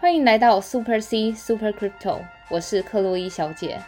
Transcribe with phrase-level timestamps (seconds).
[0.00, 3.82] 欢迎来到 Super C Super Crypto，我是克洛伊小姐。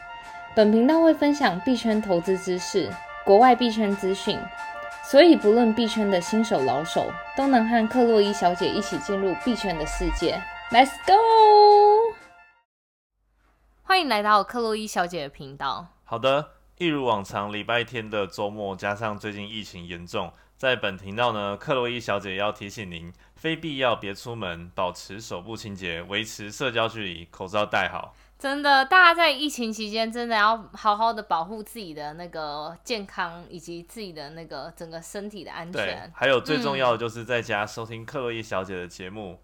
[0.56, 2.90] 本频道会分享币圈投资知识、
[3.24, 4.36] 国外币圈资讯，
[5.04, 10.42] 所以不论币圈的新手老手，都能和克洛伊小姐一起进入币圈的世界。
[10.72, 12.12] Let's go！
[13.84, 15.86] 欢迎来到克洛伊小姐的频道。
[16.02, 16.45] 好的，
[16.79, 28.14] 一如往常，礼拜天的周末加上最近疫情严重，在本频道呢，克洛伊小姐要提醒您，非必要别出门，保持手部清洁，维持社交距离，口罩戴好。
[28.39, 36.12] 真的，大家在疫情期间真的要好好的保护自己的那个健康，以及自己的那个整个身体的安对全，。
[36.14, 39.41] 还有最重要的就是在家收听克洛伊小姐的节目。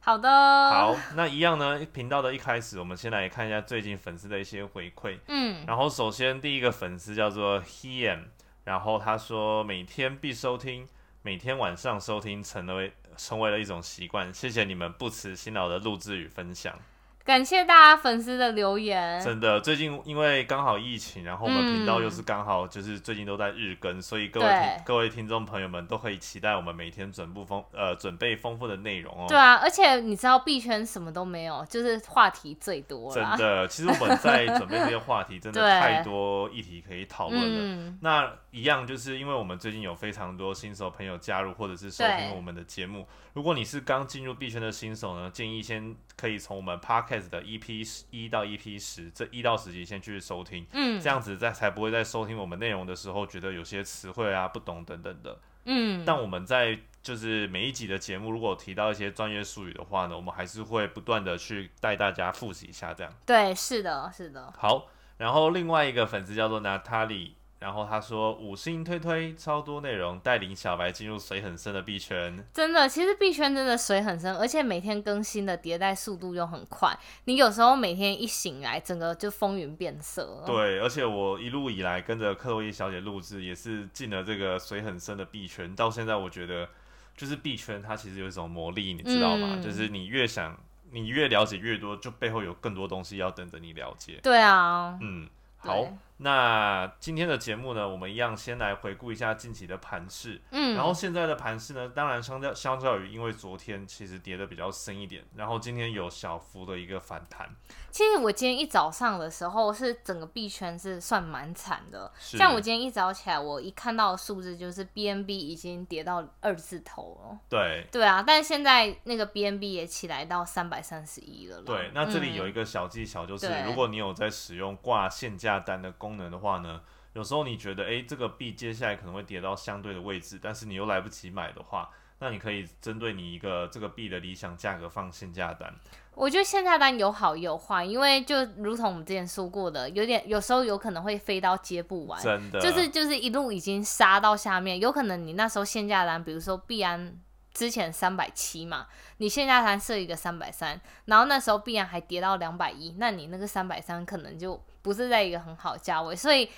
[0.00, 5.18] 好的，好，那一样呢，频道的一开始，我们先来看一下最近粉丝的一些回馈。
[5.28, 8.24] 嗯，然后首先第一个粉丝叫做 Heam，
[8.64, 10.88] 然后他说每天必收听，
[11.22, 16.78] 每天晚上收听成为成为了一种习惯，谢谢你们不辞辛劳的录制与分享。
[17.24, 19.18] 感谢大家粉丝的留言。
[19.22, 29.24] 真的，最近因为刚好疫情，然后我们频道嗯又是刚好就是最近都在日更，所以各位听各位听众朋友们都可以期待我们每天准部丰呃准备丰富的内容哦。
[29.26, 33.34] 对啊，而且你知道币圈什么都没有，就是话题最多啦。
[33.34, 37.58] 真的，其实我们在准备这些话题，真的 太多议题可以讨论了。
[37.58, 43.08] 嗯，那一样就是因为我们最近有非常多新手朋友加入或者是收听我们的节目。
[43.32, 55.38] 如果你是刚进入币圈的新手呢，建议先可以从我们 Podcast 的 EP 一到 EP 十这一到十集先去收听，嗯这样子在才不会在收听我们内容的时候觉得有些词汇啊不懂等等的。
[55.66, 63.12] 嗯，但我们在就是每一集的节目，如果提到一些专业术语的话呢，我们还是会不断的去带大家复习一下这样。
[63.24, 67.32] 对，是的，是的，好，然后另外一个粉丝叫做 Natalie，
[67.64, 72.44] 然后他说五星推推超多内容，带领小白进入水很深的币圈。
[72.52, 76.94] 真的，其实币圈真的水很深，而且每天更新的迭代速度又很快。
[77.24, 80.44] 你有时候每天一醒来，整个就风云变色。
[80.44, 85.74] 对，而且我一路以来跟着克洛伊小姐录制，也是进了这个水很深的币圈。
[85.74, 86.68] 到现在，我觉得
[87.16, 89.52] 就是币圈它其实有一种魔力，你知道吗？
[89.52, 90.54] 嗯就是你越想，
[90.90, 94.20] 你越了解越多，就背后有更多东西要等着你了解。
[94.22, 95.82] 对啊，嗯，好，
[96.18, 100.40] 那今天的节目呢，我们一样先来回顾一下近期的盘势。
[100.50, 107.48] 嗯，然后现在的盘势呢，当然相较相较于因为昨天其实跌的比较深一点，然后今天有小幅的一个反弹，
[107.90, 112.10] 其实我今天一早上的时候，是整个币圈是算蛮惨的。
[112.18, 117.38] 是像我今天一早起来，我一看到数字就是 BNB 已经跌到二字头了。
[117.48, 121.60] 对对啊，但是现在那个 BNB 也起来到三百三十一了。
[121.62, 126.80] 对，那这里有嗯一个小技巧，就是对如果你有在使用挂限价单的功能的话呢，
[127.12, 135.74] 有时候你觉得诶这个币接下来可能会跌到相对的位置，但是你又来不及买的话，那你可以针对你一个这个币的理想价格放限价单。
[136.14, 147.18] 我觉得限价单有好有坏，因为就如同我们之前说过的，有点有时候有可能会飞到接不完，真的，就是就是一路已经杀到下面，有可能你那时候限价单，比如说币安
[147.54, 148.88] 之前三百七嘛，
[149.18, 156.50] 你线下单设一个三百三，然后那时候必然还跌到两百一，那你那个三百三可能就不是在一个很好价位，所以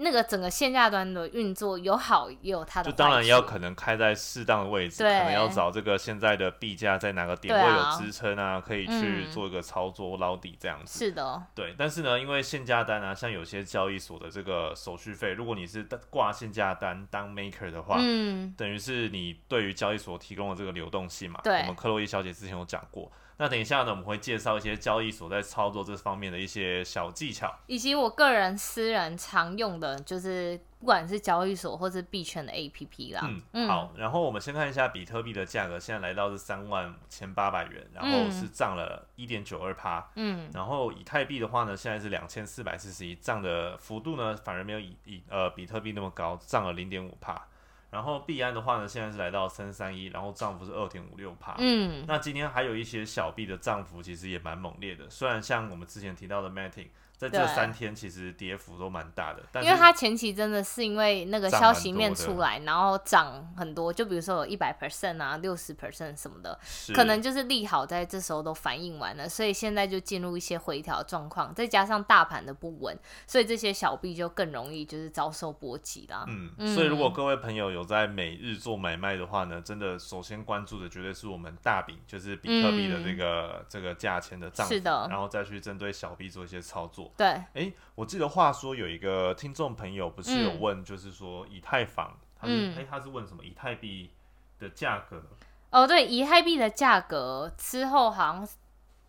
[0.00, 10.98] 那个整个限价端的运作有好也有它的就当然要可能开在适当的位置，可能要找这个现在的币价在哪个点位有支撑啊，可以去嗯做一个操作捞底这样子。
[10.98, 21.40] 是的，对，但是呢，因为限价单啊，像有些交易所的这个手续费，如果你是挂限价单当 maker 的话，嗯，等于是你对于交易所提供的这个流动性嘛。
[21.42, 23.10] 对我们克洛伊小姐之前有讲过。
[23.38, 27.54] 那等一下呢，我们会介绍一些交易所在操作这方面的一些小技巧。
[27.66, 40.10] 以及我个人私人常用的就是不管是交易所或是币圈的 APP 啦，嗯，好，然后我们先看一下比特币的价格，现在来到是三万五千八百元，然后是涨了一点九二趴。
[40.16, 47.46] 嗯，然后以太币的话呢，现在是两千四百四十一，涨的幅度呢反而没有以以呃比特币那么高，涨了零点五帕。
[47.90, 51.56] 然后币安的话呢，现在是来到三三一，然后涨幅是二点五六帕。
[51.58, 56.88] 嗯，那今天还有一些小币的涨幅其实也蛮猛烈的，虽然像我们之前提到的 Matic，
[57.18, 66.56] 在这三天其实跌幅都蛮大的，但因为它前期真的是因为那个消息面出来，然后涨很多，就比如说有一百 percent 啊、六十 percent 什么的，
[66.94, 76.24] 可能就是利好在这时候都反应完了，所以现在就进入一些回调状况，再加上大盘的不稳，所以这些小币就更容易就是遭受波及啦。
[76.28, 87.07] 嗯，嗯所以如果各位朋友有在每日做买卖的话呢，真的首先关注的绝对是我们大饼，就是比特币的这个、这个价钱的涨是的然后再去针对小币做一些操作。
[87.16, 90.60] 对，哎，我记得话说有一个听众朋友不是有嗯。
[90.60, 92.76] 问，就是说以太坊，他是嗯。
[92.76, 94.10] 诶，他是问什么以太币
[94.58, 95.22] 的价格？
[95.70, 98.48] 哦对，以太币的价格之后好像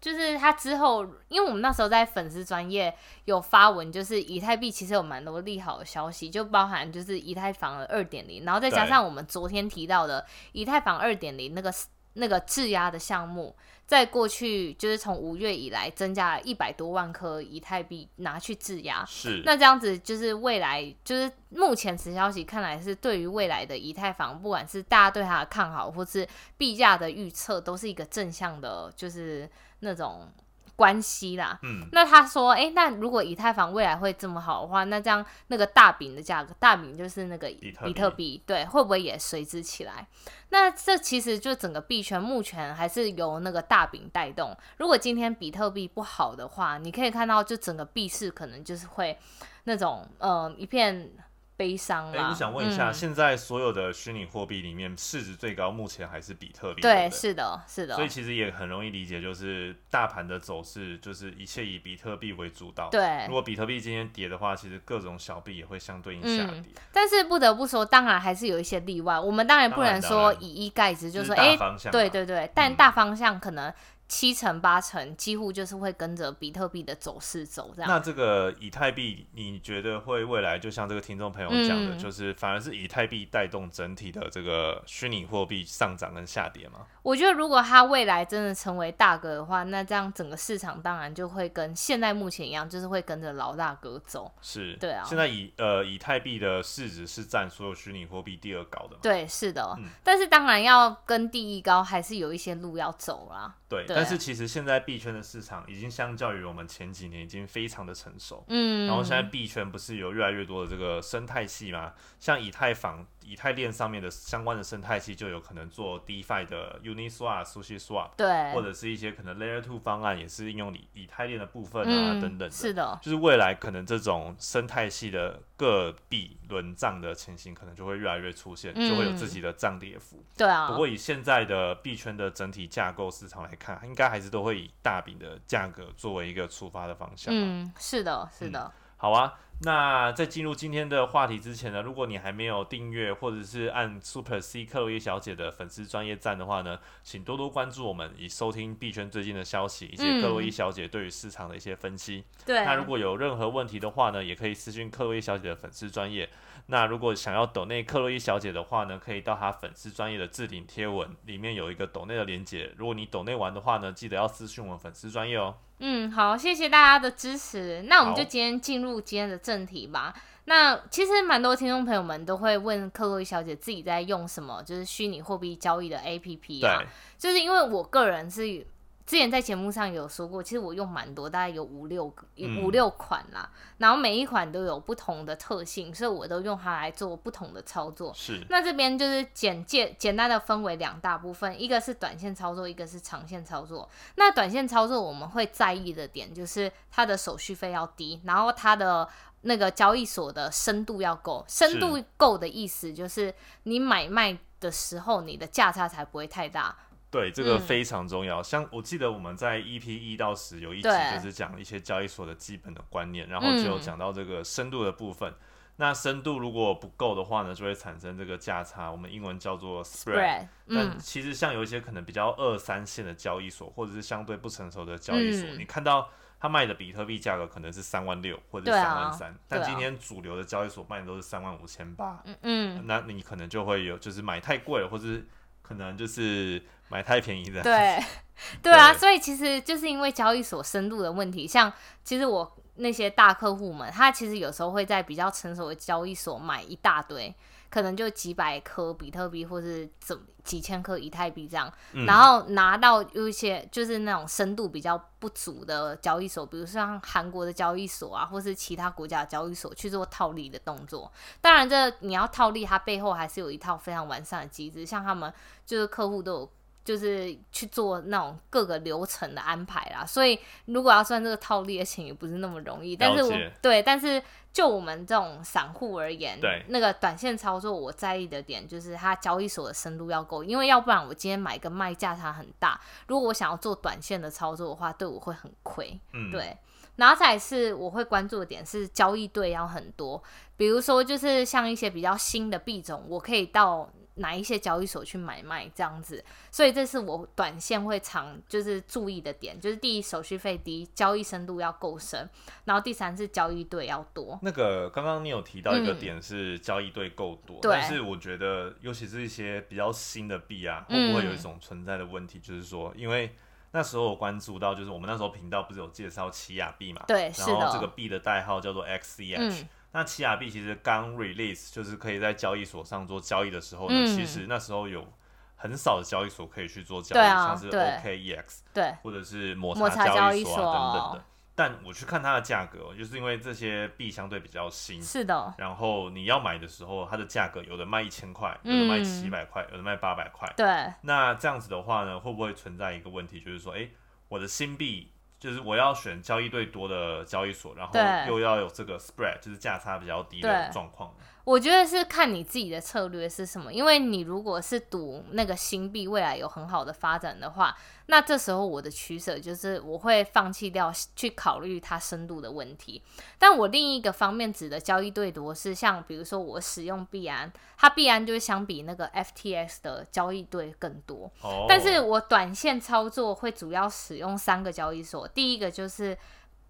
[0.01, 11.69] 就是他之后，因为我们那时候在粉丝专业有发文，就是以太币其实有蛮多利好的消息，就包含就是以太坊的二点零，然后再加上我们昨天提到的以太坊二点零那个
[12.14, 13.56] 那个质押的项目。
[13.86, 19.04] 在过去，就是从五月以来，增加了一百多万颗以太币拿去质押。
[19.06, 19.42] 是。
[19.44, 30.32] 那这样子，就是未来，就是目前此消息看来是对于未来的以太坊，不管是大家对它的看好，或是币价的预测，都是一个正向的，就是那种。
[30.80, 37.50] 关系啦，嗯，那他说，哎，那如果以太坊未来会这么好的话，那这样那个大饼的价格，大饼就是那个
[37.84, 40.08] 比特币，对，会不会也随之起来？
[40.52, 44.56] 那这其实就整个币圈目前还是由那个大饼带动。
[44.78, 49.20] 如果今天比特币不好的话，你可以看到，就整个币市可能就是会
[49.66, 51.12] 那种，呃，一片。
[51.60, 56.82] 悲伤哎，我想问一下，现在所有的虚拟货币里面市值最高，目前还是比特币？
[56.82, 57.96] 对，是的，是的。
[57.96, 62.88] 所以其实也很容易理解，就是大盘的走势，就是一切以比特币为主导。
[62.90, 66.64] 对，如果比特币今天跌的话，其实各种小币也会相对应下跌。
[66.94, 69.20] 但是不得不说，当然还是有一些例外。
[69.20, 71.58] 我们当然不能说以一概之，就是说哎，
[71.92, 73.74] 对对对，但大方向可能。
[74.10, 77.90] 七成八成几乎就是会跟着比特币的走势走，这样。
[77.90, 86.88] 那这个以太币，你觉得会未来就像这个听众朋友讲的，就是反而是以太币带动整体的这个虚拟货币上涨跟下跌吗？
[87.10, 94.32] 我觉得如果他未来真的成为大哥的话，那这样整个市场当然就会跟现在目前一样，就是会跟着老大哥走。
[94.44, 95.04] 是，对啊。
[95.04, 99.00] 现在以呃以太币的市值是占所有虚拟货币第二高的嘛。
[99.02, 99.76] 对，是的。
[100.04, 103.56] 但是当然要跟第一高，还是有一些路要走啦。
[103.68, 111.94] 对，但是其实现在币圈的市场已经相较于我们前几年已经非常的成熟，嗯，然后现在币圈不是有越来越多的这个生态系吗？
[112.20, 113.04] 像以太坊。
[113.30, 122.50] 以太链上面的相关的生态系就有可能做 DeFi 的 Uniswap、SushiSwap，对，或者是一些可能 Layer Two 方案也是应用以以太链的部分啊等等。
[122.50, 130.24] 是的，就是未来可能这种生态系的各币轮涨的情形可能就会越来越出现，就会有自己的涨跌幅。
[130.36, 130.68] 对啊。
[130.68, 137.31] 不过以现在的币圈的整体架构市场来看，应该还是都会以大饼的价格作为一个出发的方向。
[137.31, 138.72] 嗯，是的，是的。
[138.98, 139.38] 好啊。
[139.62, 152.24] 那在进入今天的话题之前呢，如果你还没有订阅或者是按 Super C 克洛伊小姐的粉丝专业赞的话呢，请多多关注我们，以收听币圈最近的消息以及克洛伊小姐对于市场的一些分析。
[152.46, 156.30] 对，那如果有任何问题的话呢，也可以私信克洛伊小姐的粉丝专业。
[156.68, 162.72] 那如果想要抖内克洛伊小姐的话呢，可以到她粉丝专业的置顶贴文里面有一个抖内的连接。
[162.78, 165.56] 如果你抖内玩的话呢，记得要私信我们粉丝专业哦。
[165.80, 167.82] 嗯，好，谢谢大家的支持。
[167.88, 170.14] 那我们就今天进入今天的正题吧。
[170.46, 176.84] 那其实蛮多听众朋友们都会问克洛伊小姐自己在用什么，就是虚拟货币交易的 APP 啊。
[177.18, 178.66] 就是因为我个人是。
[179.10, 182.28] 之前在节目上有说过，其实我用蛮多，大概有五六个、
[182.62, 183.50] 五六款啦。
[183.80, 188.14] 然后每一款都有不同的特性，所以我都用它来做不同的操作。
[188.14, 188.40] 是。
[188.52, 193.90] 那这边就是简介简单的分为两大部分，一个是短线操作，一个是长线操作。
[194.14, 199.10] 那短线操作我们会在意的点就是它的手续费要低，然后它的
[199.42, 201.44] 那个交易所的深度要够。
[201.48, 203.34] 深度够的意思就是
[203.64, 206.76] 你买卖的时候，你的价差才不会太大。
[207.12, 208.42] 对，这个非常重要。
[208.44, 215.33] 像我记得我们在 EP 一到十有一集就是讲一些交易所的基本的观念，然后就有讲到这个深度的部分。
[215.78, 220.45] 那深度如果不够的话呢，就会产生这个价差，我们英文叫做 spread。
[220.68, 232.22] 但其实像有一些可能比较二三线的交易所，或者是相对不成熟的交易所，你看到他卖的比特币价格可能是三万六或者三万三，但今天主流的交易所卖的都是三万五千八。
[232.26, 235.26] 嗯嗯，那你可能就会有就是买太贵了，或者是
[235.69, 236.61] 可能就是。
[236.92, 238.04] 买太便宜的，对，
[238.64, 241.71] 对啊，所以其实就是因为交易所深度的问题，像
[242.04, 247.31] 其实我那些大客户们，他其实有时候会在比较成熟的交易所买一大堆。
[247.69, 251.71] 可能就几百颗比特币，或是怎几千颗以太币这样，
[252.07, 261.11] 然后拿到有一些就是那种深度比较不足的交易所，比如像韩国的交易所啊，或是其他国家的交易所去做套利的动作。
[261.42, 265.31] 当然，这你要套利，它背后还是有一套非常完善的机制，像他们
[265.66, 266.52] 就是客户都有。
[266.85, 272.95] 就是去做那种各个流程的安排啦，所以如果要算这个套利的钱也不是那么容易。
[272.95, 274.19] 但是我对，但是
[274.52, 286.00] 就我们这种散户而言，对那个短线操作，我在意的点就是它交易所的深度要够，因为要不然我今天买跟卖价差很大，如果我想要做短线的操作的话，对我会很亏。
[286.14, 286.58] 嗯，对。
[286.96, 290.22] 然后再是我会关注的点是交易对要很多，
[290.58, 293.90] 比如说就是像一些比较新的币种，我可以到。
[294.19, 296.23] 哪一些交易所去买卖这样子。
[296.52, 302.30] 所以这是我短线会常就是注意的点，就是第一手续费低，交易深度要够深，
[302.66, 304.40] 然后第三是交易对要多。
[304.42, 313.35] 那个刚刚你有提到一个点是交易对够多，但是我觉得尤其是一些比较新的币啊，会不会有一种存在的问题，就是说因为。
[313.71, 317.04] 那时候我关注到，就是我们那时候频道不是有介绍奇亚币嘛？
[317.07, 319.64] 对，然后这个币的代号叫做 XCH。
[319.92, 325.08] 那奇亚币其实刚 release，就是可以在交易所上做交易的时候呢，其实那时候有
[325.56, 331.26] 很少的交易所可以去做交易，像是 OKEX，对，或者是抹茶交易所啊等等的。
[331.56, 335.54] 但我去看它的价格，就是因为这些币相对比较新，是的。
[335.58, 340.50] 然后你要买的时候，它的价格有的卖一千块，有的卖七百块，有的卖八百块。
[340.56, 340.66] 对。
[341.02, 343.90] 那这样子的话呢，会不会存在一个问题，就是说，哎，
[344.30, 347.94] 我的新币，就是我要选交易对多的交易所，然后
[348.28, 351.14] 又要有这个 spread，就是价差比较低的状况。
[351.46, 363.02] 我觉得是看你自己的策略是什么，因为你如果是赌那个新币未来有很好的发展的话，那这时候我的取舍就是我会放弃掉去考虑它深度的问题。
[363.40, 371.31] 但我另一个方面指的交易对多是像比如说我使用币安，它币安就是相比那个 FTX 的交易对更多。
[371.42, 371.66] 哦。
[371.68, 376.16] 但是我短线操作会主要使用三个交易所，第一个就是。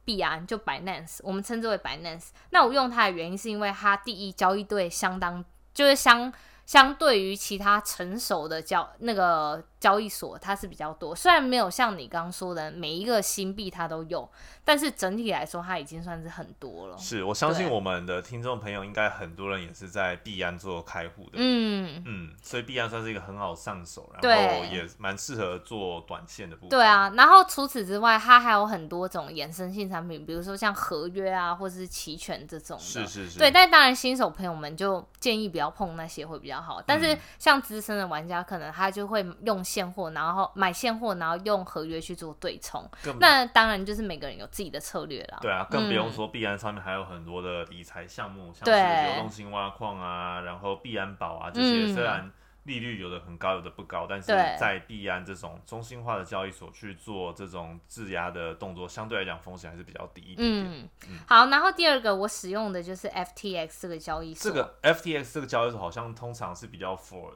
[0.10, 2.30] 币安就 Binance，我们称之为 Binance。
[2.50, 6.34] 那我用它的原因是因为它第一交易对相当，就是相
[6.66, 9.64] 相对于其他成熟的交那个。
[9.80, 14.30] 交易所它是比较多，虽然没有像你刚刚说的每一个新币它都有，
[14.66, 16.98] 但是整体来说它已经算是很多了。
[16.98, 26.70] 是我相信我们的听众朋友应该很多人也是在币安做开户的，嗯嗯，所以币安算是一个很好上手，然后也蛮适合做短线的部分。
[26.70, 32.78] 对啊，然后除此之外，它还有很多种衍生性产品，比如说像合约啊，或者是期权这种。
[32.78, 33.40] 是是是。
[33.40, 39.64] 对，但当然新手朋友们就建议不要碰那些会比较好，但是像资深的玩家可能他就会用。
[39.70, 42.90] 现货，然后买现货，然后用合约去做对冲。
[43.20, 45.38] 那当然就是每个人有自己的策略了。
[45.42, 51.94] 对啊，更不用说币安上面还有很多的理财项目，像是流动性挖矿啊，然后币安宝啊这些。
[51.94, 52.32] 虽然
[52.64, 60.48] 利率有的很高，有的不高，但是在币安这种中心化的交易所去做这种质押的动作，相对来讲风险还是比较低一点。
[60.48, 60.90] 嗯，
[61.28, 61.46] 好。
[61.48, 64.52] 然后第二个我使用的就是 FTX 这个交易所。
[64.52, 67.32] 这个 FTX 这个交易所好像通常是比较 for。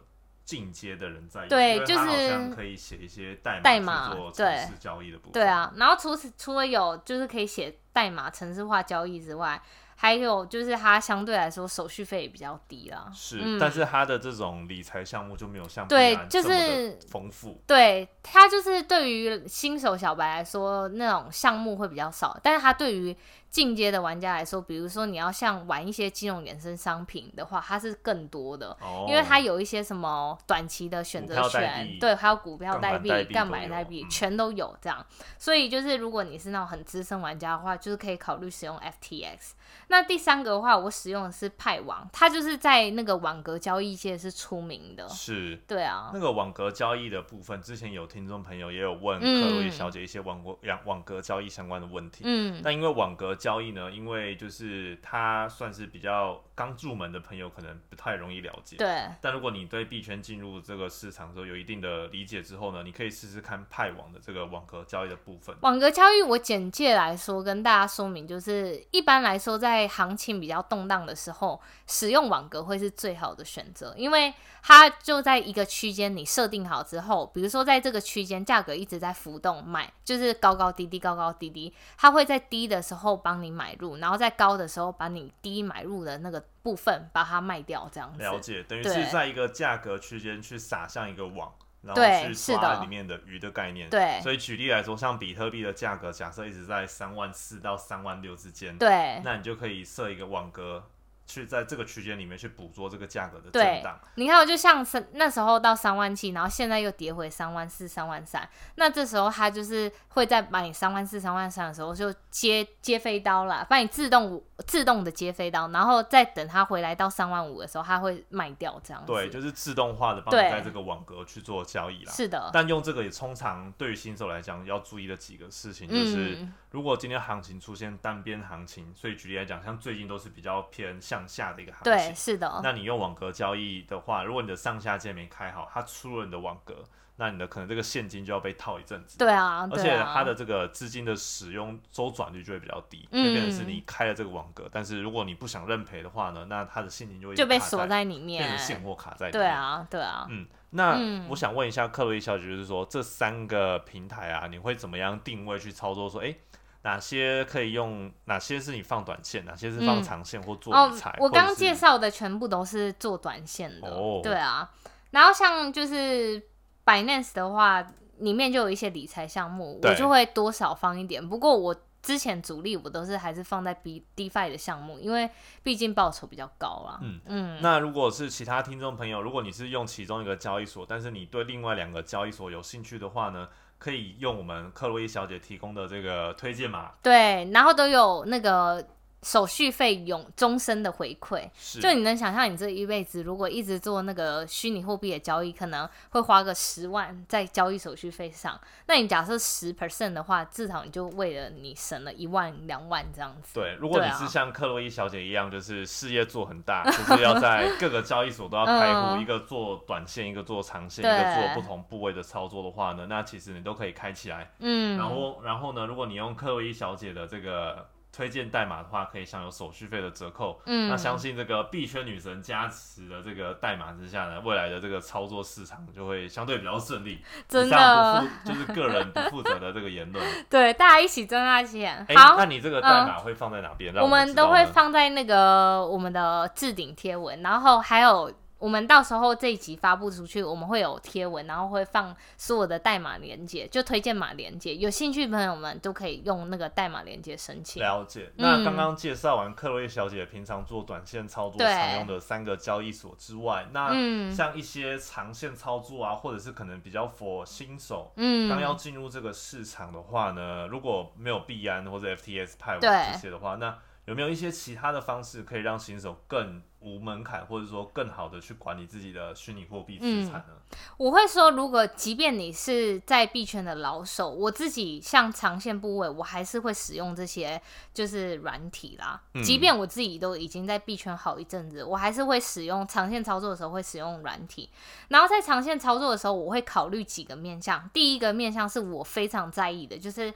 [0.46, 5.34] 进阶的人在对，就是好像可以写一些代码做城市交易的部分。
[5.34, 9.62] 对啊，然后除此除了有就是可以写代码城市化交易之外。
[9.96, 17.62] 还有就是它相对来说手续费也比较低啦，是，但是它的这种理财项目就没有像对，就是丰富。
[17.66, 23.16] 对，它就是对于新手小白来说，那种项目会比较少，但是它对于
[23.54, 28.76] 进阶的玩家来说，比如说你要像玩一些金融衍生商品的话，它是更多的，
[29.08, 35.06] 因为它有一些什么短期的选择权，对，还有股票代币、干买代币，全都有这样。
[35.38, 39.52] 所以就是如果你是那种很资深玩家的话，就是可以考虑使用 FTX。
[39.90, 45.08] 那第三个的话，我使用的是派网，它就是在那个网格交易界是出名的。
[45.10, 46.10] 是，对啊。
[46.12, 52.24] 那个网格交易的部分，之前有听众朋友也有问克洛伊小姐一些网格网网格交易相关的问题。
[52.26, 52.60] 嗯。
[52.64, 58.78] 那因为网格交易呢，因为就是他算是比较刚入门的朋友，可能不太容易了解。
[58.78, 59.02] 对。
[59.20, 65.54] 但如果你对币圈进入这个市场之后有一定的理解之后呢，你可以试试看派网的这个网格交易的部分。
[65.60, 88.22] 网格交易，我简介来说跟大家说明，就是一般来说在行情比较动荡的时候，使用网格会是最好的选择，因为它就在一个区间你设定好之后，比如说在这个区间价格一直在浮动，买就是高高低低高高低低，它会在低的时候帮你买入，然后在高的时候把你低买入的那个部分把它卖掉，这样子。
[88.22, 91.52] 了解，等于是在一个价格区间去撒向一个网。
[91.86, 92.02] 然后
[92.34, 100.82] 去抓里面的鱼的概念，对，所以举例来说，像比特币的价格，假设一直在三万四到三万六之间，对，那你就可以设一个网格。
[101.26, 103.98] 去在这个区间里面去捕捉这个价格的震荡。
[104.16, 119.02] 你看，就像是那时候到三万七，然后现在又跌回三万四、三万三，那这时候它就是会在把你三万四、三万三的时候就接接飞刀了，把你自动自动的接飞刀，然后再等它回来到三万五的时候，它会卖掉这样。
[119.06, 122.12] 对，就是自动化的帮你在这个网格去做交易啦。
[122.12, 122.50] 是的。
[122.52, 131.00] 但用这个也通常对于新手来讲要注意的几个事情，就是如果今天行情出现单边行情，所以举例来讲，像最近都是比较偏。
[131.14, 132.16] 向下的一个行对，情。
[132.16, 136.84] 是的，那你用网格交易的话，如果你的上下键没开好，它出了你的网格，
[137.18, 139.20] 那你的可能这个现金就要被套一阵子。
[139.20, 149.44] 对啊，而且它的这个资金的使用周转率就会比较低，嗯就变成是你开了这个网格，但是如果你不想认赔的话呢，那它的现金就会就被锁在里面变面成，现货卡在里面。
[149.44, 156.10] 对，啊，对啊，嗯，那嗯我想问一下克洛伊小姐，就是说这三个平台啊，你会怎么样定位去操作？
[156.10, 156.36] 说，哎、
[156.84, 158.12] 哪些可以用？
[158.26, 159.44] 哪些是你放短线？
[159.46, 164.70] 哪些是放嗯长线或做哦理财？，我刚介绍的全部都是做短线的，哦对啊。
[165.12, 166.42] 然后像就是
[166.86, 167.86] Binance 的话，
[168.20, 171.28] 里面就有一些理财项目，我就会多少放一点。
[171.28, 175.30] 不过我之前主力我都是还是放在 B DeFi 的项目，因为
[175.62, 177.00] 毕竟报酬比较高啊。
[177.02, 183.48] 嗯嗯那如果是其他听众朋友，如果你是用其中一个交易所，但是你对另外两个交易所有兴趣的话呢，
[183.84, 188.82] 可以用我们克洛伊小姐提供的这个推荐码，对，然后都有那个
[189.24, 191.50] 手续费永终身的回馈。
[191.58, 198.60] 是就你能想象，你这一辈子如果一直做那个虚拟货币的交易，可能会花个十万在交易手续费上。
[198.88, 203.54] 那你假设十 percent 的话，至少你就为了你省了一万两万这样子。
[203.54, 214.52] 对，如果你是像克洛伊小姐一样，就是事业做很大， 就是要在各个交易所都要开户， 嗯一个做短线，一个做长线，一个做不同部位的操作的话呢，那其实你都可以开起来。
[214.60, 220.62] 嗯，然后，然后呢，如果你用克洛伊小姐的这个推荐代码的话，可以享有手续费的折扣。
[220.68, 227.20] 嗯，那相信这个币圈女神加持的这个代码之下呢，未来的这个操作市场就会相对比较顺利。
[227.50, 230.24] 真的不 就是个人不负责的这个言论。
[230.48, 232.06] 对大家一起赚大钱。
[232.08, 233.92] 哎、好那，你这个代码会放在哪边？
[233.92, 238.32] 让我们都会放在那个我们的置顶贴文，然后还有
[238.64, 247.84] 我们到时候这一集发布出去，我们会有贴文，然后会放所有的代码连接，就推荐码连接，有兴趣的朋友们都可以用那个代码连接申请。
[247.84, 248.32] 了解。
[248.38, 258.14] 嗯那刚刚介绍完克洛伊小姐平常做短线操作常用的三个交易所之外，那嗯像一些长线操作啊，或者是可能比较 for 新手。
[258.16, 270.54] 嗯，刚要进入这个市场的话呢，如果没有币安或者 FTS 派网对这些的话，那有没有一些其他的方式可以让新手更无门槛，或者说更好的去管理自己的虚拟货币资产呢？
[270.98, 277.62] 我会说，如果即便你是在币圈的老手，我自己像长线部位，我还是会使用这些
[277.94, 279.22] 就是软体啦。
[279.36, 284.70] 嗯即便我自己都已经在币圈好一阵子，我还是会使用长线操作的时候会使用软体。
[285.08, 287.90] 然后在长线操作的时候，我会考虑几个面向。
[287.94, 290.34] 第一个面向是我非常在意的，就是。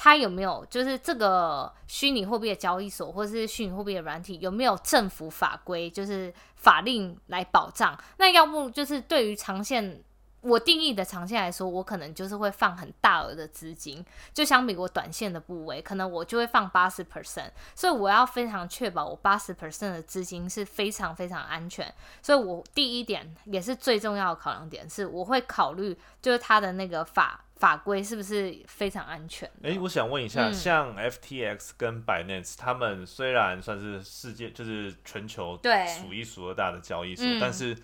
[0.00, 7.98] 它有没有就是这个虚拟货币的交易所，或者是虚拟货币的软体有没有政府法规，就是法令来保障？
[8.16, 10.00] 那要不就是对于长线，
[10.40, 21.92] 我定义的长线来说，我可能就是会放很大额的资金，就相比我短线的部位，可能我就会放八十 percent，所以我要非常确保我八十 percent 的资金是非常非常安全。
[22.22, 29.50] 所以我第一点也是最重要的考量点是，我会考虑就是它的那个法法规是不是非常安全。
[29.62, 37.76] 诶，我想问一下，嗯像 FTX 跟 Binance，他们虽然算是世界就是全球对数一数二大的交易所，嗯但是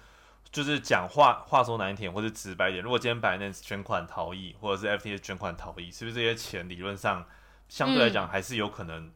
[0.55, 7.27] 就是讲话话说难听点，或者直白一点，如果今天 Binance 捐款逃逸，或者是 FTX 捐款逃逸，是不是这些钱理论上
[7.69, 9.11] 相对来讲还是有可能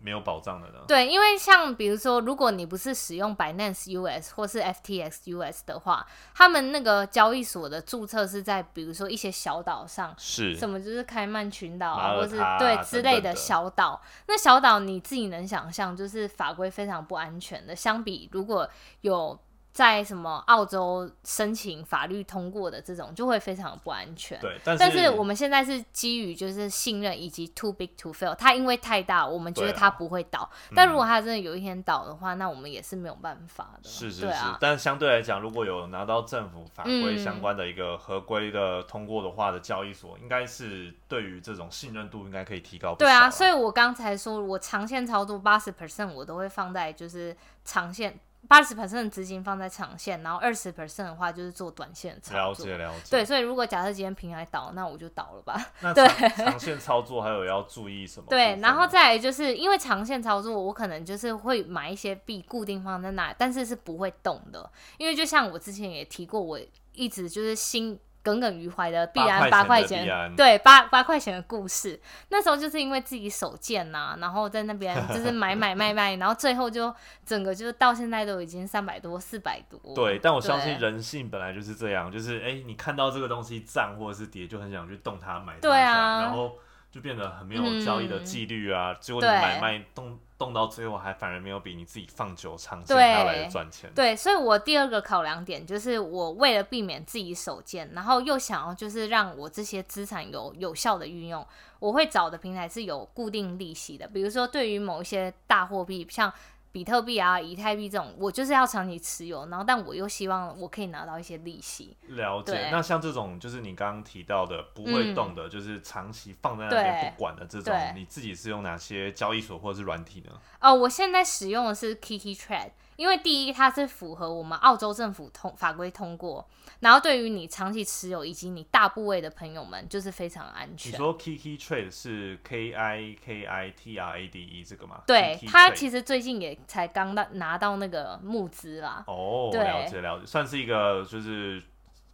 [0.00, 0.78] 没有保障的呢？
[0.86, 14.00] 对，因为像比如说，如果你不是使用 Binance US 或是 FTX US 的话，他们那个交易所的注册是在比如说一些小岛上，是什么就是开曼群岛啊，或是对之类的小岛。
[14.28, 17.74] 那小岛你自己能想象，就是法规非常不安全的。
[17.74, 18.68] 相比如果
[19.00, 19.36] 有
[19.74, 24.38] 在什么澳洲申请法律通过的这种，就会非常不安全。
[24.40, 30.48] 对，但是但是我们现在是基于就是信任以及 too big to fail，它因为太大，我们觉得它不会倒。
[30.76, 33.88] 但如果它真的有一天倒的话，那我们也是没有办法的。
[33.90, 52.66] 是是是，但相对来讲，如果有拿到政府法规嗯相关的一个合规的通过的话的交易所，应该是对于这种信任度应该可以提高对啊，啊所以我刚才说我长线操作八十 percent 我都会放在就是长线，八十 percent 的资金放在长线，然后二十 percent 的话就是做短线的操作。
[52.66, 53.10] 了解了解。
[53.10, 55.58] 对，，所以如果假设今天平台倒，那我就倒了吧。
[55.80, 58.26] 那对长长线操作还有要注意什么？
[58.30, 66.60] 对，然后再来就是因为长线操作，我可能就是会买一些币固定放在那，但是是不会动的，因为就像我之前也提过，我
[66.92, 72.00] 一直就是心耿耿于怀的必然八八块块钱对八八块钱的故事。
[72.30, 76.92] 那时候就是因为自己手贱呐、然后在那边 就是买买卖卖，然后最后就
[77.24, 79.78] 整个就是到现在都已经三百多、四百多。
[79.94, 86.56] 对，但我相信人性本来就是这样，就是哎、你看到这个东西涨或者是跌，就很想去动它买它对啊然后
[86.94, 93.90] 就变得很没有交易的纪律啊，结果你买卖动动到最后，还反而没有比你自己放久长线对还要来的赚钱。
[93.92, 101.44] 对，所以我第二个考量点就是，我为了避免自己手贱，然后又想要就是让我这些资产有有效的运用，
[101.80, 104.06] 我会找的平台是有固定利息的。
[104.06, 106.32] 比如说，对于某一些大货币，像
[106.74, 111.96] 比特币啊、以太币这种，我就是要长期持有，然后但我又希望我可以拿到一些利息。
[112.08, 112.68] 了解。
[112.72, 120.32] 那像这种就是你刚刚提到的不会动的，就是长期放在那边不管的这种，你自己是用哪些交易所或者是软体呢？
[120.60, 126.46] 哦，我现在使用的是 Kiki Trade，因为第一它是符合我们澳洲政府通法规通过，
[126.80, 130.96] 然后对于你长期持有以及你大部位的朋友们，就是非常安全你。
[130.96, 135.02] 说 Kiki Trade 是 K I K I T R A D E 这个吗？
[135.06, 139.02] 对他其实最近也才刚到拿到那个募资啦。
[139.06, 141.62] 哦，对了解了解，算是一个就是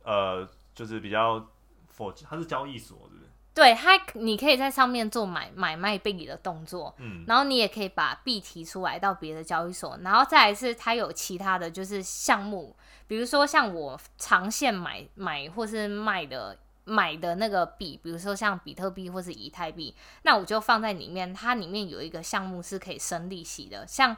[0.05, 1.39] 呃就是比较
[1.95, 3.10] for 它是交易所？
[3.55, 16.59] 对它，你可以在上面做买买卖币的动作，嗯，然后你也可以把币提出来到别的交易所，然后再来是它有其他的就是项目，比如说像我长线买买或是卖的。
[16.85, 21.33] 买的那个币，比如说像比特币或是以太币，那我就放在里面。
[21.33, 24.17] 它里面有一个项目是可以生利息的，像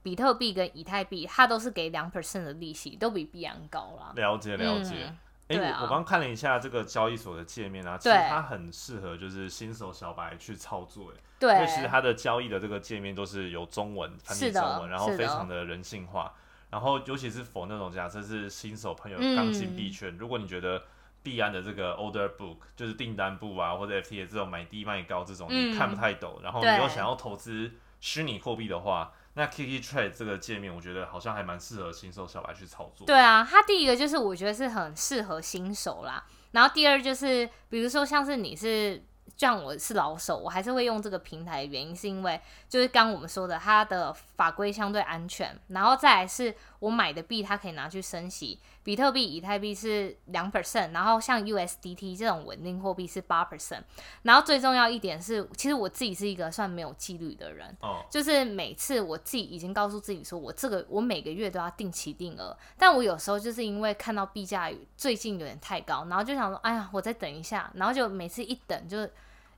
[0.00, 4.12] 比特币跟以太币，它都是给两 percent 的利息，都比币安高啦。
[4.14, 4.94] 了解了解。
[5.08, 5.18] 嗯
[5.58, 16.32] 哎、我我刚看了一下这个交易所的界面啊，其实它很适合就是新手小白去操作，哎，因为其实它的交易的这个界面都是有中文繁体是的中文，然后非常的人性化，
[16.70, 19.34] 然后尤其是否那种假设是新手朋友嗯。
[19.34, 20.82] 刚进币圈，如果你觉得
[21.22, 25.72] 币安的这个 order book 就是订单簿啊，或者 FT 这种买低卖高这种、嗯。
[25.72, 33.06] 你看不太懂，然后你又想要投资虚拟货币的话，那 Kiki Trade 这个界面我觉得好像还蛮适合新手小白去操作。
[33.06, 39.02] 对啊，它第一个就是我觉得是很适合新手啦，然后第二就是比如说像是你是
[39.36, 42.38] 像我是老手，我还是会用这个平台的原因是因为
[42.68, 53.82] 就是刚我们说的它的法规相对安全，然后再来是我买的币它可以拿去升息，比特币、以太币是两 percent，然后像 USDT 这种稳定货币是八 percent，
[54.22, 69.06] 然后最重要一点是，其实我自己是一个算没有纪律的人，哦，就是每次我自己已经告诉自己说，我这个我每个月都要定期定额，但我有时候就是因为看到币价最近有点太高，然后就想说，哎呀，我再等一下，然后就每次一等就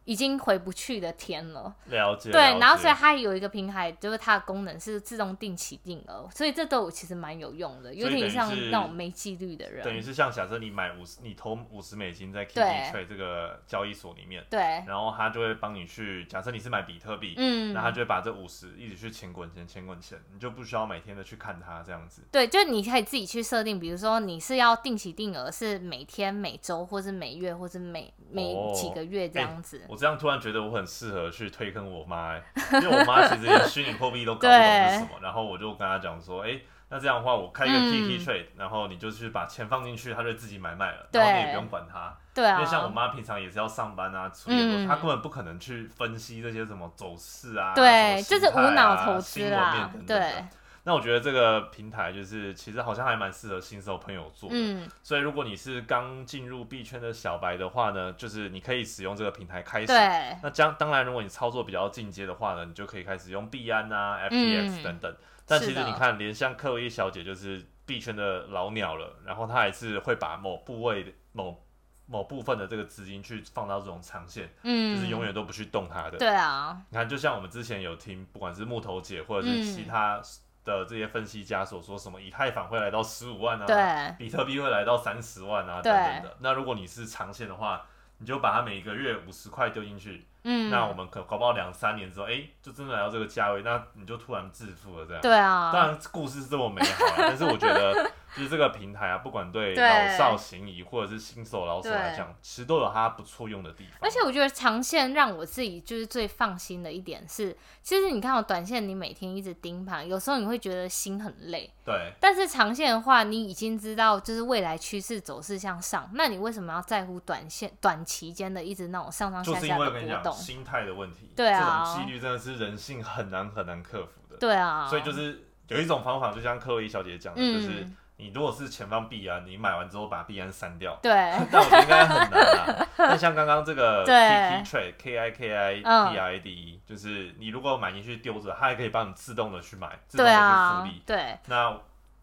[0.04, 1.74] 已经回不去的天了。
[1.86, 2.30] 了解。
[2.30, 10.02] 对，了解然后所以它有一个平台，就是它的功能是自动定期定额，所以这对我其实蛮有用的，有点像是那种没纪律的人等于。
[10.02, 22.22] 是像假设你买五十，你投五十美金在 Kiki Trade 这个交易所里面，对，然后他就会帮你去，假设你是买比特币，嗯那，他就会把这五十一直去钱滚钱，钱滚钱，你就不需要每天的去看它这样子。
[22.32, 29.82] 对，就你可以自己去设定，比如说你是要定期定额，是每天、每周，或是每月，或是每每哦几个月这样子。
[29.92, 32.42] 我这样突然觉得我很适合去推坑我妈、欸，
[32.81, 42.16] 因为我妈其实连虚拟货币都搞不懂是什么，然后我就跟她讲说，哎、那这样的话，我开一个嗯 Kiki Trade，、然后你就去把钱放进去，她就自己买卖了，然后你也不用管她。
[42.33, 50.44] 对啊，因为像我妈平常也是要上班啊，处理很多，嗯她根本不可能去分析这些什么走势啊，对，就是无脑投资等，等的对，
[50.84, 54.56] 那我觉得这个平台就是其实好像还蛮适合新手朋友做的。
[54.58, 59.86] 嗯，所以如果你是刚进入币圈的小白的话呢，就是你可以使用这个平台开始。
[59.86, 65.16] 对，那将当然，如果你操作比较进阶的话呢，你就可以开始用币安啊、FTX 嗯等等。
[65.46, 71.64] 但其实你看，连像克洛伊小姐就是币圈的老鸟了，然后她还是会把某部位的某
[72.06, 76.18] 某部分的这个资金去放到这种长线，嗯，就是永远都不去动它的。
[76.18, 80.20] 对啊，你看，就像我们之前有听，不管是木头姐或者是嗯其他
[80.64, 86.37] 的这些分析家所说，什么以太坊会来到十五万啊，对，比特币会来到三十万啊，等等的。
[86.40, 87.85] 那如果你是长线的话，
[88.18, 95.20] 你就把它每个月五十块丢进去，嗯，那我们可搞不好两三年之后，哎、就真的来到这个价位，那你就突然致富了这样。
[95.20, 103.98] 对啊，当然故事是这么美好啊，但是我觉得就是这个平台啊，不管对对老少咸宜或者是新手老手来对讲，其实都有它不错用的地方。
[104.00, 120.40] 而且我觉得长线让我自己就是最放心的一点是，其实你看我短线你每天一直盯盘，有时候你会觉得心很累，对但是长线的话，你已经知道就是未来趋势走势向上，那你为什么要在乎短线短期间的一直那种上上就是因下下为我跟你讲的波动？
[120.40, 124.36] 心态的问题，对啊这种几率真的是人性很难很难克服的。
[124.38, 127.88] 对啊，所以就是有一种方法，就像克洛伊小姐讲的，嗯就是
[128.22, 131.12] 你如果是前方币安，你买完之后把币安删掉，对
[131.50, 132.88] 那我觉得应该很难啦。
[132.96, 141.76] 但像刚刚这个 Kiktrade K I K I K I D E，就是你如果买进去丢着，它还可以帮你自动的去买，自动的去复利。，对那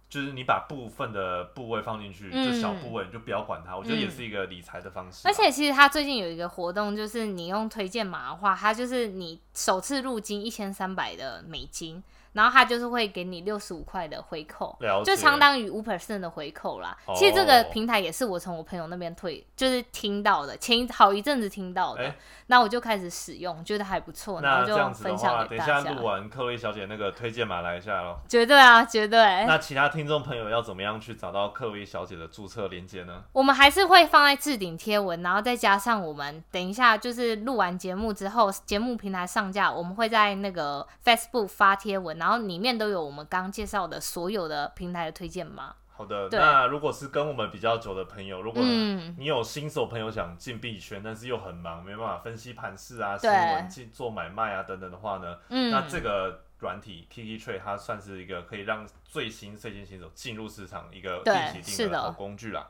[0.10, 5.30] 就是你把部分的部位放进去，嗯就小部位你就不要管它，我觉得也嗯是一个理财的方式啊。
[5.30, 16.98] 而且其实它最近有一个活动，就是你用推荐码的话，它就是你首次入金一千三百的美金，然后他就是会给你六十五块的回扣，就相当于五 percent 的回扣啦。
[17.06, 22.16] 哦其实这个平台也是我从我朋友那边退，就是听到的，前一好一阵子听到的哎，
[22.48, 25.84] 那、我就开始使用，觉得还不错，然后就分享给大家。
[25.84, 28.20] 下录完克洛伊小姐那个推荐码来一下喽。
[28.28, 29.20] 绝对啊，绝对。
[29.46, 33.24] 那其他听众朋友要怎么样去找到克洛伊小姐的注册链接呢？
[33.32, 45.76] 我们还是会放在置顶贴文，然后再加上我们等一下就是录完节目之后，节目平台上架，我们会在那个 Facebook 发贴文，然后里面都有我们刚介绍的所有的平台的推荐码。
[45.88, 49.16] 好的，那如果是跟我们比较久的朋友，如果嗯。
[49.18, 62.66] 你有新手朋友想进币圈，但是又很忙，没办法分析盘势啊、新对闻、进做买卖啊等等的话呢，嗯，那这个软体 Kiki Trade 它算是一个可以让最新最新新手进入市场一个对定期定额好工具啦。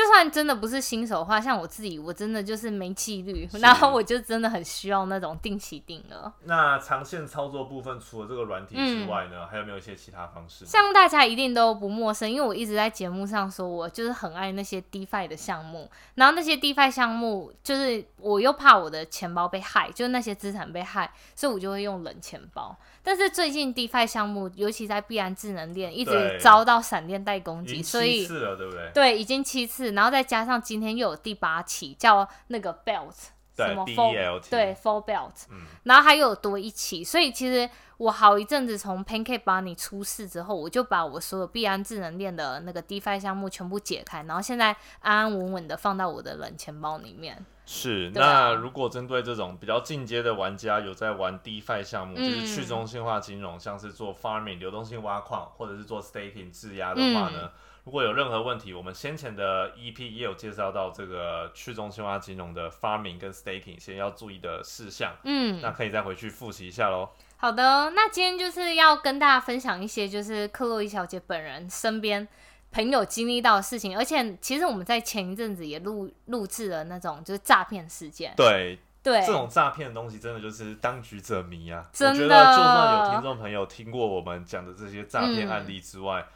[0.00, 6.32] 就算真的不是新手的话，像我自己，我真的就是没纪律，然后我就真的很需要那种定期定额。
[6.44, 10.64] 那长线操作部分，除了这个软体之外呢，还有没有一些其他方式？
[10.64, 22.74] 像大家一定都不陌生，因为我一直在节目上说，我就是很爱那些 DeFi 的项目，然后那些 DeFi 项目，就是我又怕我的钱包被害，就是那些资产被害，所以我就会用冷钱包。
[23.02, 28.90] 但是最近 DeFi 项目，尤其在币安智能链，一直遭到闪电贷攻击，所以次了，对不对？
[28.94, 33.14] 对已经七次，然后再加上今天又有第八期，叫那个 Belt
[33.56, 35.66] 对什么 B Full E L T 对 Full Belt，、嗯。
[35.84, 47.44] 然后还有多一期，所以其实我好一阵子从 Pancake Bunny 出事之后，我就把我所有币安智能链的那个 DeFi 项目全部解开，然后现在安安稳稳的放到我的冷钱包里面。
[47.66, 48.12] 是，啊。
[48.14, 57.50] 那如果针对这种比较进阶的玩家，有在玩 DeFi 项目，嗯就是去中心化金融，像是做 farming 流动性挖矿，或者是做 staking 质押的话呢，嗯
[57.84, 67.08] 如果有任何问题，我们先前的 EP 也有介绍到这个去中心化金融的 farming 跟 staking 先要注意的事项，嗯，那可以再回去复习一下喽。
[67.38, 72.28] 好的，那今天就是要跟大家分享一些就是克洛伊小姐本人身边
[72.70, 81.88] 朋友经历到的事情，而且其实我们在前一阵子也录录制了那种就是诈骗事件，对，对，这种诈骗的东西真的就是当局者迷啊！
[81.90, 86.26] 真的我觉得就算有听众朋友听过我们讲的这些诈骗案例之外，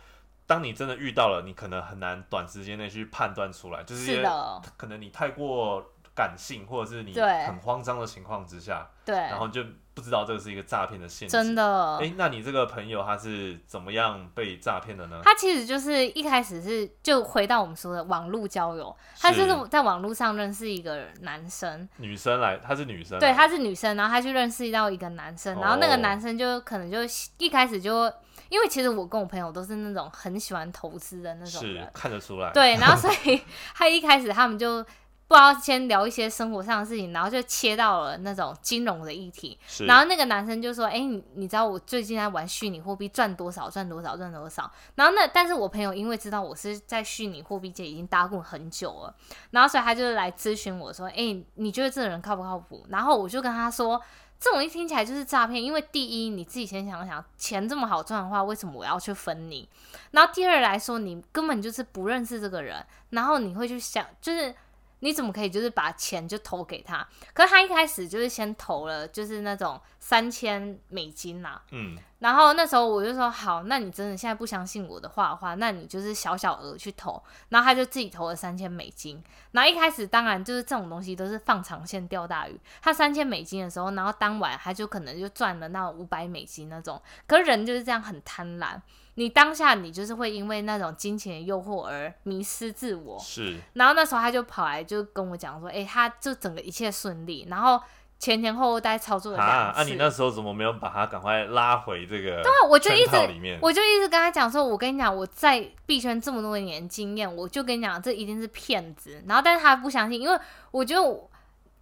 [0.46, 11.28] 当你真的遇到了，你可能很难短时间内去判断出来，就是是的，可能你太过感性，或者是你很慌张的情况之下，对，然后就不知道这个是一个诈骗的陷阱。
[11.28, 15.20] 真的，哎、那你这个朋友他是怎么样被诈骗的呢？
[15.24, 25.96] 他其实就是一开始是就回到我们说的网络交友，他就是在网络上认识一个男生，女生来，她是女生来，对，她是女生，然后她去认识到一个男生，然后那个哦。
[25.96, 26.98] 男生就可能就
[27.38, 28.12] 一开始就，
[28.48, 33.40] 因为其实我跟我朋友都是那种很喜欢投资的那种是人，看得出来，对，然后所以
[33.74, 34.84] 他一开始他们就
[35.26, 49.14] 不知道先聊一些生活上的事情，然后就切到了那种金融的议题，然后那个男生就说：“哎、你你知道我最近在玩虚拟货币，赚多少赚多少赚多少。”然后那但是我朋友因为知道我是在虚拟货币界已经打滚很久了，
[49.50, 54.00] 然后所以他就来咨询我说：“哎、你觉得这个人靠不靠谱？”然后我就跟他说。
[54.44, 59.66] 这种一听起来就是诈骗，因为第一你自己先想想，钱这么好赚的话，为什么我要去分你？
[60.10, 64.54] 然后第二来说，你根本就是不认识这个人，然后你会去想，就是
[65.00, 67.06] 你怎么可以就是把钱就投给他？
[67.32, 77.22] 可是他一开始就是先投了，就是那种三千美金呐、嗯，然后那时候我就说好，那你真的现在不相信我的话的话，那你就是小小额去投。
[77.50, 79.22] 然后他就自己投了三千美金。
[79.52, 82.58] 然后一开始当然就是这种东西都是放长线钓大鱼。
[82.80, 87.00] 他三千美金的时候，然后当晚他就可能就赚了那五百美金那种。
[87.26, 88.80] 可是人就是这样很贪婪，
[89.14, 93.18] 你当下你就是会因为那种金钱的诱惑而迷失自我。
[93.18, 97.80] 是然后那时候他就跑来就跟我讲说，哎、他就整个一切顺利，然后
[98.18, 99.80] 前前后后大概操作了啊，两次。
[99.80, 102.42] 啊，你那时候怎么没有把他赶快拉回这个？
[102.42, 109.22] 对啊我就一直里面，我就一直跟他讲说，我跟你讲，我在币圈这么多年经验，我就跟你讲，这一定是骗子。
[109.26, 110.38] 然后，但是他不相信，因为
[110.70, 111.02] 我觉得，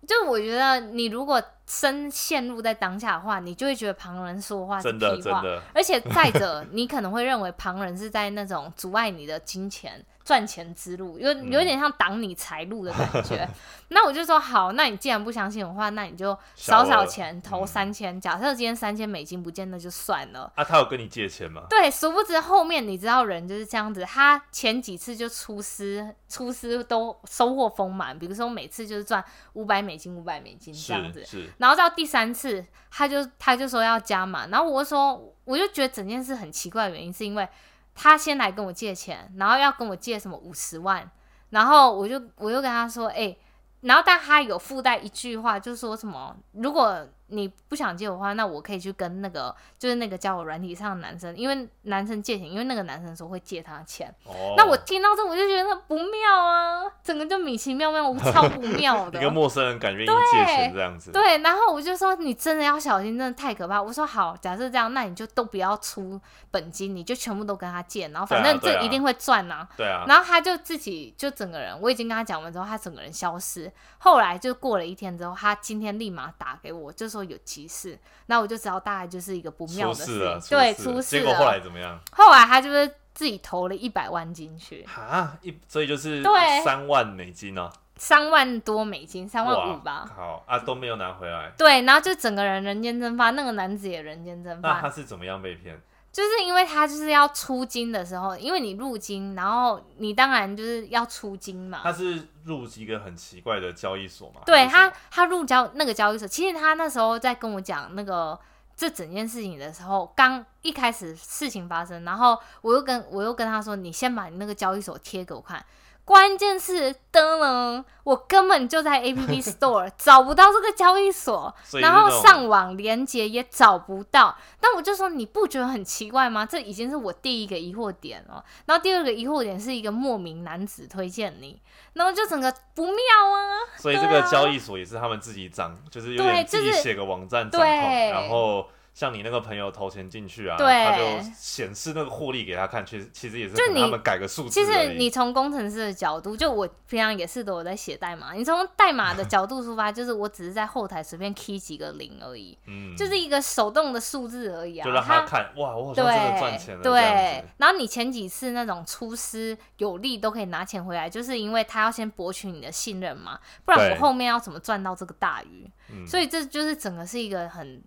[0.07, 1.41] 就我觉得你如果
[1.73, 5.41] 深陷入在当下的话，你就会觉得旁人说话是真的屁话。
[5.41, 13.49] 真的而且再者， 你可能会认为旁人是在那种阻碍你的金钱赚钱之路，有嗯有点像挡你财路的感觉。
[13.89, 20.51] 那我就说好，那你既然不相信的话，那你就少少钱投嗯三千、假设今天三千美金不见，那就算了。
[20.55, 21.65] 啊，他有跟你借钱吗？
[21.69, 37.47] 对，殊不知后面你知道人就是这样子，他前几次就出师出师都收获丰满，比如说每次就是赚五百美金、五百美金这样子，是，然后到第三次他就他就说要加码，然后我就说我就觉得整件事很奇怪的原因是因为
[37.95, 41.11] 他先来跟我借钱，然后要跟我借什么五十万，
[41.51, 43.37] 然后我就我就跟他说，哎、
[43.83, 54.15] 然后但他有附带一句话，就说什么，如果你不想借我的话，那我可以去跟那个就是那个交友软体上的男生，因为男生借钱，因为那个男生说会借他钱。
[54.25, 59.19] 哦，那我听到这我就觉得不妙啊，整个就米奇妙妙屋，超不妙的。
[59.21, 63.81] 一个陌生人敢愿意借钱这样子，对，然后我就说你真的要小心，真的太可怕。
[63.81, 73.73] 我说好，假设这样，那你就都不要出本金，你就全部都跟他借，然后反正这一定会赚呐、对啊，然后他就自己就整个人，我已经跟他讲完之后，他整个人消失。
[73.99, 77.99] 后来就过了一天之后，他今天立马打给我，就说有急事。
[78.27, 81.61] 那我就知道大概就是一个不妙的出事了，对，出出事结果后来。
[81.61, 81.99] 怎么样？
[82.13, 86.33] 后来他就是自己投了一百万进去，啊，一所以就是对
[86.65, 90.11] 三万美金哦，三万多美金，三万五吧。
[90.17, 91.53] 好啊，都没有拿回来。
[91.59, 95.81] 对，然后就整个人人间蒸发，那个男子也人间蒸发那他，是怎么样被骗？
[96.13, 101.81] 就是因为他就是要出金的时候，因为你入金，然后你当然就是要出金嘛。
[101.83, 104.43] 他是入一个很奇怪的交易所嘛？
[104.45, 108.39] 对他他入交那个交易所，其实他那时候在跟我讲那个
[108.77, 115.65] 这整件事情的时候，刚一开始事情发生，然后我又跟我又跟他说，你先把你那个交易所贴给我看。
[116.05, 124.37] 关键是灯呢，我根本就在 A P P Store 找不到这个交易所，然后上网连接也找不到。
[124.61, 126.45] 但我就说，你不觉得很奇怪吗？
[126.45, 128.45] 这已经是我第一个疑惑点了。
[128.67, 131.61] 然后第二个疑惑点是一个莫名男子推荐你，
[131.93, 133.63] 然后就整个不妙啊。
[133.77, 144.65] 所以这个交易所也是他们自己掌，就是有点自己写个网站掌控，对然后像你那个朋友投钱进去啊，对他就显示那个获利给他看，其实其实也是就你他们改个数字其。
[144.65, 148.35] 实你从工程师的角度，就我平常也是都有在写代码。
[148.35, 154.85] 你从代码的角度出发，就是我只是在后台随便 key 几个零而已，嗯，就是一个手动的数字而已啊。
[154.85, 165.71] 就让他看，哇，我好像真的赚钱了，对然后你前几次那种出师有利都可以拿钱回来，就是因为他要先博取你的信任嘛，不然我后面要怎么赚到这个大鱼？
[165.91, 167.83] 嗯所以这就是整个是一个很，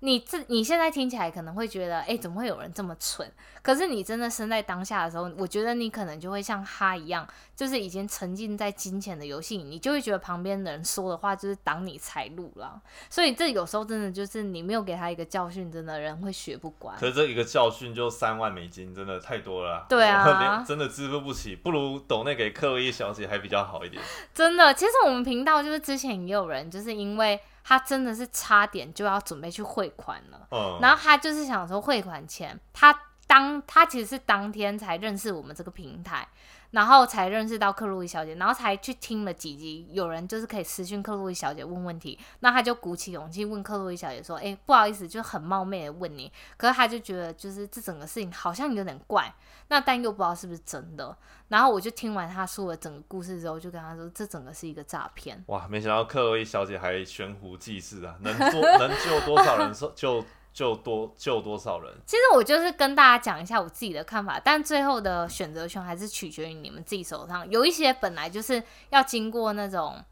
[0.00, 3.28] 你这你现在听起来可能会觉得，哎、怎么会有人这么蠢？
[3.62, 7.26] 可是你真的生在当下的时候，我觉得你可能就会像他一样，
[7.56, 12.80] 就是已经沉浸在金钱的游戏里，你就会觉得旁边的人说的话就是挡你财路了。
[13.10, 16.94] 所以这有时候真的就是你没有给他一个教训，真的人会学不乖。
[16.98, 19.86] 可是这一个教训就三万美金，真的太多了啊。
[19.88, 24.00] 对啊真的支付不起，不如抖那给克洛伊小姐还比较好一点。
[24.32, 30.48] 真的，其实我们频道就是之前也有人，就是因为他真的是差点就要准备去汇款了。
[30.50, 36.26] 嗯，然后他就是想说汇款前，他当他其实是当天才认识我们这个平台，
[36.70, 49.32] 然后才认识到克洛伊小姐，然后才去听了几集，有人就是可以私讯克洛伊小姐问问题，那他就鼓起勇气问克洛伊小姐说：“哎、不好意思，就很冒昧的问你。”可是他就觉得就是这整个事情好像有点怪，
[49.68, 51.16] 那但又不知道是不是真的。
[51.48, 55.42] 然后我就听完他说了整个故事之后，就跟他说这整个是一个诈骗。
[55.46, 60.24] 哇，没想到克洛伊小姐还悬壶济世啊，能做 能救多少人就就
[60.58, 61.94] 救多救多少人。
[62.04, 67.48] 其实我就是跟大家讲一下我自己的看法，但最后的选择权还是取决于你们自己手上。
[67.48, 70.04] 有一些本来就是要经过那种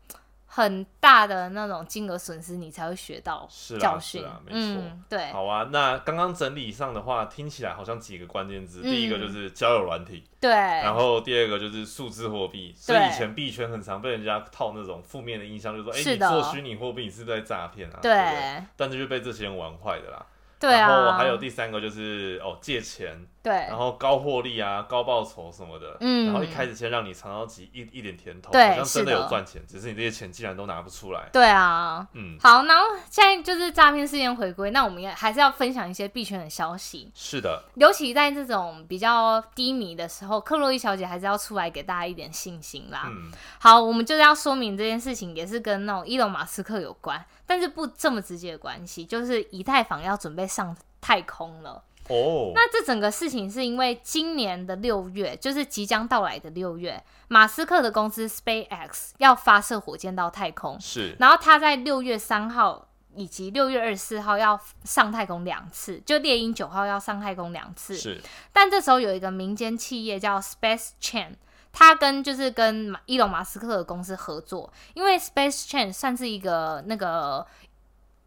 [0.46, 3.48] 很大的那种金额损失，你才会学到
[3.80, 4.20] 教训。
[4.20, 12.72] 是啦没错嗯，对，好啊，那刚刚整理上的话，听起来好像几个关键字，嗯第一个就是交友软体，对，然后第二个就是数字货币。
[12.76, 17.98] 所以对以前币圈很常被人家套那种负面的印象，就是说，哎、你做虚拟货币，你是不是在诈骗啊？
[18.00, 18.62] 对？
[18.76, 20.24] 但这就被这些人玩坏的啦。
[20.58, 31.28] 对然后啊，还有第三个就是哦借钱，对然后高获利啊、高报酬什么的，嗯然后一开始先让你尝到几一一点甜头，对好像真的有赚钱，只是你这些钱竟然都拿不出来。
[31.32, 32.04] 对啊。
[32.14, 37.08] 嗯，好，然后现在就是诈骗事件回归，那我们也还是要分享一些币圈的消息。
[37.14, 43.04] 是的，尤其在这种比较低迷的时候，克洛伊小姐还是要出来给大家一点信心啦。
[43.06, 43.30] 嗯，
[43.60, 51.80] 好，我们就是要说明这件事情也是跟那种伊隆马斯克有关，但是不这么直接的关系，就是以太坊要准备上太空了。
[52.08, 61.16] 哦，那这整个事情是因为今年的六月，就是即将到来的六月，马斯克的公司 SpaceX 要发射火箭到太空，是。
[61.18, 67.96] 然后他在六月三号以及六月二十四号要上太空两次，就猎鹰九号要上太空两次。
[67.96, 68.20] 是，
[68.52, 71.34] 但这时候有一个民间企业叫 Space Chain，
[71.72, 77.46] 它跟就是跟马伊隆马斯克的公司合作，因为 Space Chain 算是一个那个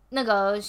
[0.10, 0.60] 那个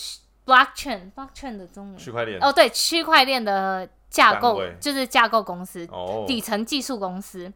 [0.46, 1.96] blockchain blockchain 的中文。
[1.98, 2.38] 区块链。
[2.40, 7.52] 哦，对，区块链的架构就是架构公司，哦，底层技术公司。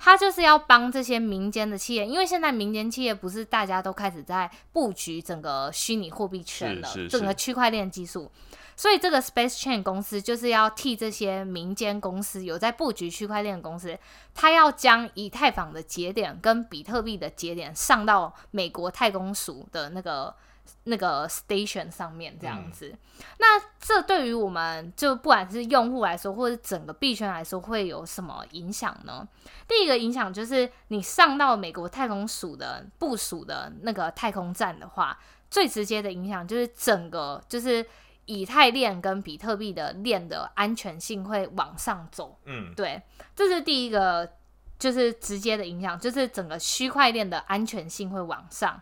[0.00, 7.08] 它就是要帮这些民间的企业，因为现在民间企业不是大家都开始在布局整个虚拟货币圈了，是是。
[7.08, 8.30] 整个区块链技术。
[8.76, 13.96] 所以这个 Space Chain 公司就是要替这些民间公司有在布局区块链的公司，
[14.34, 20.34] 它要将以太坊的节点跟比特币的节点上到美国太空署的那个
[20.84, 22.94] 那个 station 上面，这样子。
[23.38, 29.26] 那这对于我们就不管是用户来说，或者整个币圈来说，会有什么影响呢？
[29.66, 35.18] 第一个影响就是你上到美国太空署的部署的那个太空站的话，
[35.50, 37.86] 最直接的影响就是整个就是。
[38.26, 43.02] 以太链跟比特币的链的安全性会往上走，嗯，对，
[43.36, 44.26] 这是第一个，
[44.78, 48.80] 就是直接的影响，就是整个区块链的安全性会往上。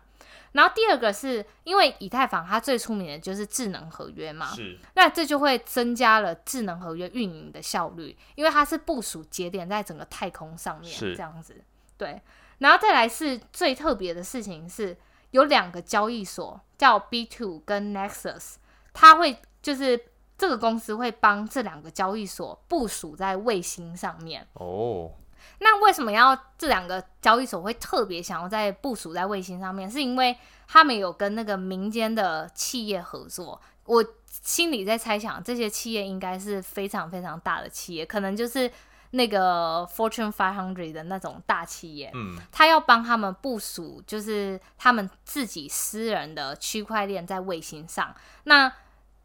[0.53, 11.55] 然后第二个是因为以太坊它最出名的就是智能合约嘛，是，那这就会增加了智能合约运营的效率，因为它是部署节点在整个太空上面，是这样子，
[11.97, 12.21] 对。
[12.59, 14.95] 然后再来是最特别的事情是，
[15.31, 18.55] 有两个交易所叫 B Two 跟 Nexus。
[18.93, 19.99] 它会就是
[20.37, 25.11] 这个公司会帮这两个交易所部署在卫星上面哦。
[25.59, 29.89] 那为什么要这两个交易所会特别想要在部署在卫星上面？
[29.89, 30.37] 是因为
[30.67, 33.61] 他们有跟那个民间的企业合作。
[33.85, 38.71] 我心里在猜想，这些企业应该是非常非常大的企业，可能就是
[39.11, 42.09] 那个 Fortune Five Hundred 的那种大企业。
[42.13, 48.15] 嗯，他要帮他们部署，就是他们自己私人的区块链在卫星上。
[48.45, 48.71] 那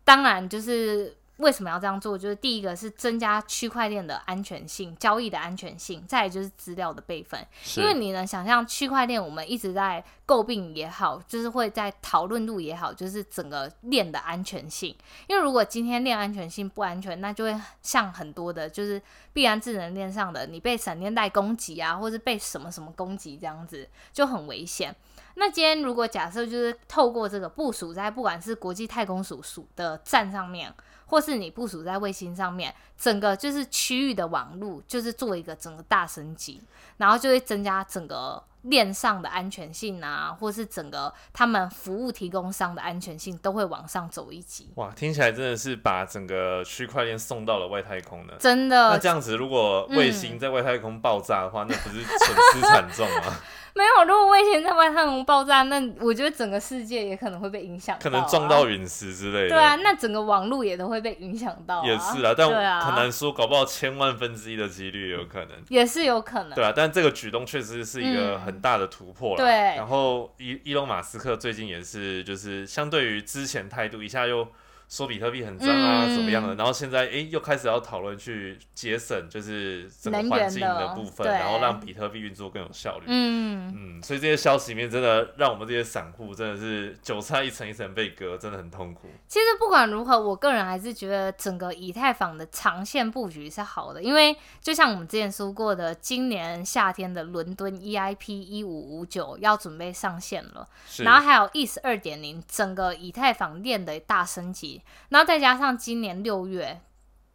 [0.04, 2.18] 当然，就是为什么要这样做？
[2.18, 7.44] 就是第一个是增加区块链的安全性、交易的安全性，再就是资料的备份。
[7.76, 14.94] 因为你能想象，区块链我们一直在诟病也好，就是会在讨论度也好，就是整个链的安全性。
[15.26, 19.00] 因为如果今天链安全性不安全，那就会像很多的，就是
[19.32, 24.94] 必然智能链上的，你被闪电带攻击啊，或是被什么什么攻击这样子，就很危险。
[25.36, 30.74] 那今天如果假设就是透过这个部署在不管是国际太空署署的站上面，
[31.08, 36.62] 或是你部署在卫星上面，整个就是区域的网络就是做一个整个大升级，
[36.98, 44.68] 然后就会增加整个链上的安全性啊，或是整个他们服务提供商的安全性都会往上走一级。
[44.74, 48.34] 哇，听起来真的是把整个区块链送到了外太空呢。
[48.38, 53.34] 真的，那这样子，如果卫星在外太空爆炸的话，那不是损失惨重吗？
[53.74, 59.50] 没有，如果卫星在外太空爆炸，那我觉得整个世界也可能会被影响，可能撞到陨石之类的。
[59.50, 61.84] 对啊，那整个网络也都会被影响到。
[61.84, 65.50] 也是啊，但啊，很难说，搞不好千万分之一的几率有可能。
[65.68, 66.54] 也是有可能。
[66.54, 69.36] 对啊，但这个举动确实是一个很大的突破了。
[69.36, 69.48] 对。
[69.76, 74.48] 然后伊伊隆马斯克最近也是，就是相对于之前态度，一下又。
[74.88, 76.54] 说比特币很脏啊，怎么样的？
[76.54, 83.04] 然后现在哎，又开始要讨论去节省，就是整个环境的部分，然后让比特币运作更有效率。
[83.06, 89.08] 嗯嗯，所以这些消息里面真的让我们这些散户真的是韭菜一层一层被割，真的很痛苦。
[89.26, 100.66] 其实不管如何，我个人还是觉得整个以太坊的长线布局是好的，因为就像我们之前说过的，今年夏天的伦敦 EIP 一五五九要准备上线了，
[101.00, 104.77] 然后还有 ETH 二点零，整个以太坊链的大升级。
[105.10, 106.80] 然后再加上今年六月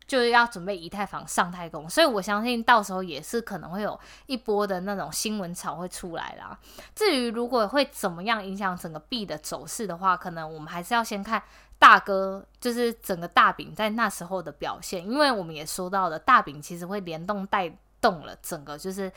[0.06, 6.58] 就是要准备以太坊上太空，所以我相信到时候也是可能会有一波的那种新闻潮会出来啦。
[6.94, 11.42] 至于如果会怎么样影响整个币的走势的话，可能我们还是要先看
[11.80, 19.12] 大哥，就是整个大饼在那时候的表现，因为我们也说到了大饼其实会联动带动了整个就是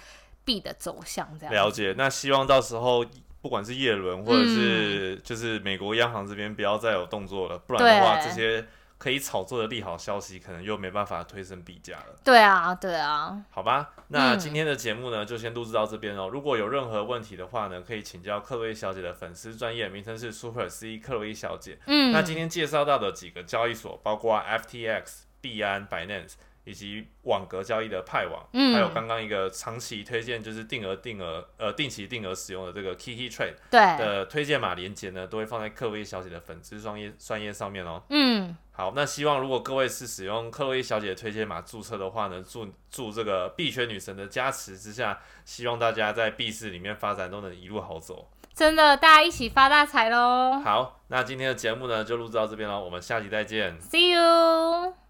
[0.45, 1.29] 币的走向。
[1.39, 3.05] 这样了解，那希望到时候。
[3.47, 8.67] 不管是叶伦或者是就是美国央行这边不要再有动作了，不然的话，这些
[8.99, 12.17] 可以炒作的利好消息可能又没办法推升币价了。
[12.25, 13.41] 对啊，对啊。
[13.51, 16.29] 好吧，那今天的节目呢就先录制到这边哦。
[16.29, 21.79] 如果有任何问题的话呢，可以请教克洛伊小姐的粉丝专业，名称是 Super C 克洛伊小姐。
[21.87, 26.33] 嗯，那今天介绍到的几个交易所包括 FTX、币安、Binance。
[26.67, 38.03] 以及网格交易的派网，还有刚刚一个长期推荐就是定额定额呃定期定额使用的这个 Kiki Trade 的推荐码连接呢，都会放在克洛伊小姐的粉丝专业专业上面哦。
[38.11, 48.29] 嗯，好，那希望如果各位是使用克洛伊小姐的推荐码注册的话呢，祝祝这个币圈女神的加持之下，希望大家在币市里面发展都能一路好走。
[48.53, 50.59] 真的，大家一起发大财喽！
[50.65, 55.06] 好，那今天的节目呢就录制到这边喽，我们下期再见，See you。